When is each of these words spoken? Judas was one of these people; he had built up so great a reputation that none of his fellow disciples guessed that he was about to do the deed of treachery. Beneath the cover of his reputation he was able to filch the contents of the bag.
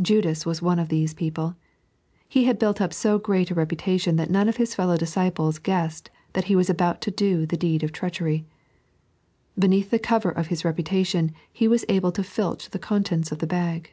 Judas 0.00 0.46
was 0.46 0.62
one 0.62 0.78
of 0.78 0.88
these 0.88 1.12
people; 1.12 1.56
he 2.26 2.44
had 2.46 2.58
built 2.58 2.80
up 2.80 2.90
so 2.94 3.18
great 3.18 3.50
a 3.50 3.54
reputation 3.54 4.16
that 4.16 4.30
none 4.30 4.48
of 4.48 4.56
his 4.56 4.74
fellow 4.74 4.96
disciples 4.96 5.58
guessed 5.58 6.08
that 6.32 6.44
he 6.44 6.56
was 6.56 6.70
about 6.70 7.02
to 7.02 7.10
do 7.10 7.44
the 7.44 7.58
deed 7.58 7.82
of 7.82 7.92
treachery. 7.92 8.46
Beneath 9.58 9.90
the 9.90 9.98
cover 9.98 10.30
of 10.30 10.46
his 10.46 10.64
reputation 10.64 11.34
he 11.52 11.68
was 11.68 11.84
able 11.90 12.12
to 12.12 12.22
filch 12.24 12.70
the 12.70 12.78
contents 12.78 13.30
of 13.30 13.40
the 13.40 13.46
bag. 13.46 13.90